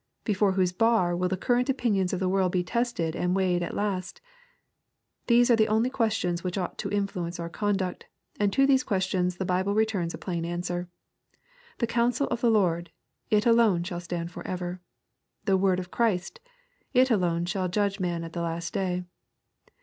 [0.23, 3.75] Before whose bar will the current opinions of the world be tested and weighed at
[3.75, 4.19] last?
[5.27, 8.07] These are the only questions which ought to in fluence our conduct;
[8.39, 10.89] and to these questions the Bible returns a plain answer.
[11.77, 12.89] The counsel of the Lord,—
[13.29, 14.81] it alone shall stand for ever.
[15.45, 16.39] The word of Christ,—
[17.01, 19.03] it alone shall judge man at the last day.